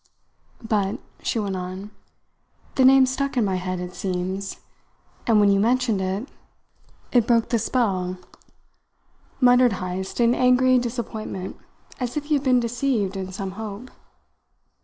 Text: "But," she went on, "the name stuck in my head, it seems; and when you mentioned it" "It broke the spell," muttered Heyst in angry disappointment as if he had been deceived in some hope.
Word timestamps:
"But," 0.67 0.97
she 1.21 1.37
went 1.37 1.55
on, 1.55 1.91
"the 2.73 2.83
name 2.83 3.05
stuck 3.05 3.37
in 3.37 3.45
my 3.45 3.57
head, 3.57 3.79
it 3.79 3.93
seems; 3.93 4.59
and 5.27 5.39
when 5.39 5.51
you 5.51 5.59
mentioned 5.59 6.01
it" 6.01 6.27
"It 7.11 7.27
broke 7.27 7.49
the 7.49 7.59
spell," 7.59 8.17
muttered 9.39 9.73
Heyst 9.73 10.19
in 10.19 10.33
angry 10.33 10.79
disappointment 10.79 11.55
as 11.99 12.17
if 12.17 12.23
he 12.25 12.33
had 12.33 12.43
been 12.43 12.59
deceived 12.59 13.15
in 13.15 13.31
some 13.31 13.51
hope. 13.51 13.91